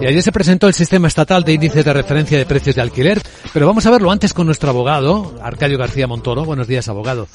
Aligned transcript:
Y 0.00 0.06
ayer 0.06 0.22
se 0.22 0.30
presentó 0.30 0.68
el 0.68 0.74
sistema 0.74 1.08
estatal 1.08 1.42
de 1.42 1.54
índices 1.54 1.84
de 1.84 1.92
referencia 1.92 2.36
de 2.36 2.44
precios 2.44 2.76
de 2.76 2.82
alquiler, 2.82 3.20
pero 3.52 3.66
vamos 3.66 3.86
a 3.86 3.90
verlo 3.90 4.10
antes 4.10 4.34
con 4.34 4.46
nuestro 4.46 4.68
abogado, 4.68 5.38
Arcadio 5.42 5.78
García 5.78 6.06
Montoro. 6.06 6.44
Buenos 6.44 6.68
días, 6.68 6.88
abogado. 6.88 7.28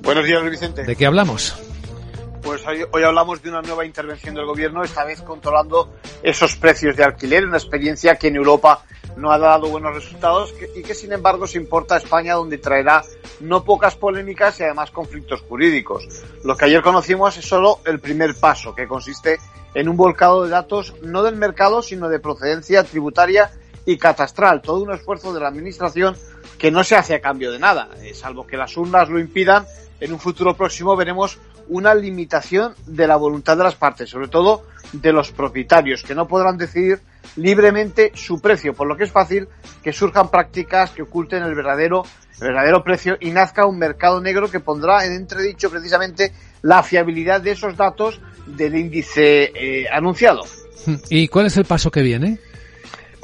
Buenos 0.00 0.24
días, 0.24 0.42
Vicente. 0.50 0.84
¿De 0.84 0.96
qué 0.96 1.04
hablamos? 1.04 1.54
Pues 2.42 2.66
hoy, 2.66 2.84
hoy, 2.92 3.02
hablamos 3.02 3.42
de 3.42 3.50
una 3.50 3.60
nueva 3.60 3.84
intervención 3.84 4.34
del 4.34 4.46
gobierno, 4.46 4.84
esta 4.84 5.04
vez 5.04 5.20
controlando 5.20 5.92
esos 6.22 6.56
precios 6.56 6.96
de 6.96 7.04
alquiler, 7.04 7.44
una 7.44 7.58
experiencia 7.58 8.16
que 8.16 8.28
en 8.28 8.36
Europa 8.36 8.82
no 9.16 9.32
ha 9.32 9.38
dado 9.38 9.68
buenos 9.68 9.94
resultados 9.94 10.54
y 10.74 10.82
que 10.82 10.94
sin 10.94 11.12
embargo 11.12 11.46
se 11.46 11.58
importa 11.58 11.94
a 11.94 11.98
España 11.98 12.34
donde 12.34 12.58
traerá 12.58 13.02
no 13.40 13.64
pocas 13.64 13.96
polémicas 13.96 14.60
y 14.60 14.64
además 14.64 14.90
conflictos 14.90 15.42
jurídicos. 15.42 16.06
Lo 16.44 16.56
que 16.56 16.66
ayer 16.66 16.82
conocimos 16.82 17.36
es 17.36 17.46
solo 17.46 17.80
el 17.84 18.00
primer 18.00 18.34
paso, 18.34 18.74
que 18.74 18.86
consiste 18.86 19.38
en 19.74 19.88
un 19.88 19.96
volcado 19.96 20.44
de 20.44 20.50
datos 20.50 20.94
no 21.02 21.22
del 21.22 21.36
mercado, 21.36 21.82
sino 21.82 22.08
de 22.08 22.20
procedencia 22.20 22.84
tributaria 22.84 23.50
y 23.84 23.98
catastral. 23.98 24.62
Todo 24.62 24.82
un 24.82 24.92
esfuerzo 24.92 25.32
de 25.32 25.40
la 25.40 25.48
Administración 25.48 26.16
que 26.58 26.70
no 26.70 26.84
se 26.84 26.96
hace 26.96 27.14
a 27.14 27.20
cambio 27.20 27.52
de 27.52 27.58
nada, 27.58 27.88
eh, 28.02 28.14
salvo 28.14 28.46
que 28.46 28.56
las 28.56 28.76
urnas 28.76 29.08
lo 29.08 29.18
impidan. 29.18 29.66
En 30.00 30.12
un 30.12 30.18
futuro 30.18 30.54
próximo 30.54 30.96
veremos 30.96 31.38
una 31.68 31.94
limitación 31.94 32.74
de 32.86 33.06
la 33.06 33.16
voluntad 33.16 33.56
de 33.56 33.64
las 33.64 33.74
partes, 33.74 34.10
sobre 34.10 34.28
todo 34.28 34.64
de 34.92 35.12
los 35.12 35.32
propietarios, 35.32 36.02
que 36.02 36.14
no 36.14 36.28
podrán 36.28 36.58
decidir 36.58 37.00
libremente 37.36 38.12
su 38.14 38.40
precio, 38.40 38.74
por 38.74 38.86
lo 38.86 38.96
que 38.96 39.04
es 39.04 39.12
fácil 39.12 39.48
que 39.82 39.92
surjan 39.92 40.30
prácticas 40.30 40.90
que 40.90 41.02
oculten 41.02 41.42
el 41.42 41.54
verdadero, 41.54 42.04
el 42.40 42.48
verdadero 42.48 42.82
precio 42.84 43.16
y 43.20 43.30
nazca 43.30 43.66
un 43.66 43.78
mercado 43.78 44.20
negro 44.20 44.50
que 44.50 44.60
pondrá 44.60 45.04
en 45.04 45.12
entredicho 45.12 45.70
precisamente 45.70 46.32
la 46.62 46.82
fiabilidad 46.82 47.40
de 47.40 47.52
esos 47.52 47.76
datos 47.76 48.20
del 48.46 48.76
índice 48.76 49.52
eh, 49.54 49.86
anunciado. 49.92 50.42
¿Y 51.10 51.28
cuál 51.28 51.46
es 51.46 51.56
el 51.56 51.64
paso 51.64 51.90
que 51.90 52.02
viene? 52.02 52.38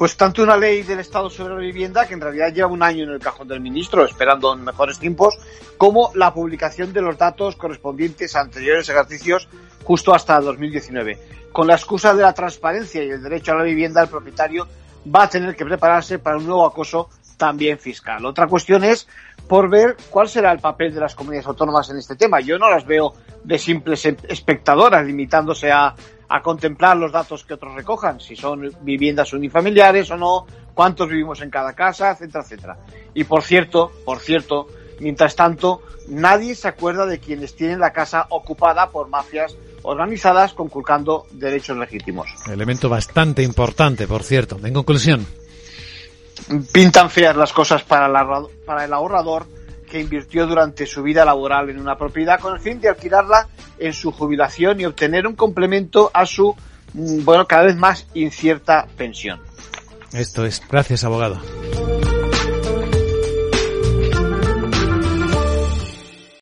Pues 0.03 0.17
tanto 0.17 0.43
una 0.43 0.57
ley 0.57 0.83
del 0.83 0.99
Estado 0.99 1.29
sobre 1.29 1.53
la 1.53 1.61
vivienda, 1.61 2.05
que 2.05 2.13
en 2.13 2.19
realidad 2.19 2.53
lleva 2.53 2.67
un 2.67 2.83
año 2.83 3.05
en 3.05 3.11
el 3.11 3.19
cajón 3.19 3.47
del 3.47 3.61
ministro, 3.61 4.03
esperando 4.03 4.53
mejores 4.53 4.99
tiempos, 4.99 5.37
como 5.77 6.11
la 6.15 6.33
publicación 6.33 6.91
de 6.91 7.01
los 7.01 7.17
datos 7.17 7.55
correspondientes 7.55 8.35
a 8.35 8.41
anteriores 8.41 8.89
ejercicios 8.89 9.47
justo 9.85 10.13
hasta 10.13 10.41
2019. 10.41 11.17
Con 11.53 11.67
la 11.67 11.75
excusa 11.75 12.13
de 12.13 12.21
la 12.21 12.33
transparencia 12.33 13.01
y 13.01 13.11
el 13.11 13.23
derecho 13.23 13.53
a 13.53 13.55
la 13.55 13.63
vivienda, 13.63 14.01
el 14.01 14.09
propietario 14.09 14.67
va 15.07 15.23
a 15.23 15.29
tener 15.29 15.55
que 15.55 15.63
prepararse 15.63 16.19
para 16.19 16.35
un 16.35 16.47
nuevo 16.47 16.65
acoso 16.65 17.09
también 17.37 17.79
fiscal. 17.79 18.25
Otra 18.25 18.47
cuestión 18.47 18.83
es 18.83 19.07
por 19.47 19.69
ver 19.69 19.95
cuál 20.09 20.27
será 20.27 20.51
el 20.51 20.59
papel 20.59 20.93
de 20.93 20.99
las 20.99 21.15
comunidades 21.15 21.47
autónomas 21.47 21.89
en 21.89 21.97
este 21.97 22.17
tema. 22.17 22.41
Yo 22.41 22.59
no 22.59 22.69
las 22.69 22.85
veo 22.85 23.13
de 23.41 23.57
simples 23.57 24.05
espectadoras, 24.05 25.05
limitándose 25.05 25.71
a, 25.71 25.95
a 26.33 26.41
contemplar 26.41 26.97
los 26.97 27.11
datos 27.11 27.43
que 27.43 27.53
otros 27.53 27.75
recojan, 27.75 28.19
si 28.19 28.35
son 28.35 28.71
viviendas 28.81 29.33
unifamiliares 29.33 30.09
o 30.09 30.17
no, 30.17 30.47
cuántos 30.73 31.07
vivimos 31.07 31.39
en 31.41 31.51
cada 31.51 31.73
casa, 31.73 32.09
etcétera, 32.09 32.43
etcétera. 32.43 32.77
Y 33.13 33.23
por 33.25 33.43
cierto, 33.43 33.91
por 34.03 34.17
cierto, 34.19 34.65
mientras 34.99 35.35
tanto, 35.35 35.83
nadie 36.07 36.55
se 36.55 36.67
acuerda 36.67 37.05
de 37.05 37.19
quienes 37.19 37.55
tienen 37.55 37.79
la 37.79 37.93
casa 37.93 38.25
ocupada 38.31 38.89
por 38.89 39.09
mafias 39.09 39.55
organizadas 39.83 40.53
conculcando 40.53 41.27
derechos 41.29 41.77
legítimos. 41.77 42.27
Elemento 42.51 42.89
bastante 42.89 43.43
importante, 43.43 44.07
por 44.07 44.23
cierto. 44.23 44.57
En 44.63 44.73
conclusión. 44.73 45.27
Pintan 46.71 47.11
feas 47.11 47.35
las 47.35 47.53
cosas 47.53 47.83
para 47.83 48.07
el, 48.07 48.47
para 48.65 48.85
el 48.85 48.93
ahorrador 48.93 49.45
que 49.93 49.99
invirtió 49.99 50.47
durante 50.47 50.87
su 50.87 51.03
vida 51.03 51.23
laboral 51.23 51.69
en 51.69 51.79
una 51.79 51.95
propiedad 51.95 52.39
con 52.39 52.55
el 52.55 52.59
fin 52.59 52.81
de 52.81 52.89
alquilarla 52.89 53.47
en 53.77 53.93
su 53.93 54.11
jubilación 54.11 54.81
y 54.81 54.85
obtener 54.85 55.27
un 55.27 55.35
complemento 55.35 56.09
a 56.15 56.25
su, 56.25 56.55
bueno, 56.93 57.45
cada 57.45 57.65
vez 57.65 57.75
más 57.75 58.07
incierta 58.15 58.87
pensión. 58.97 59.39
Esto 60.11 60.47
es. 60.47 60.63
Gracias, 60.67 61.03
abogado. 61.03 61.39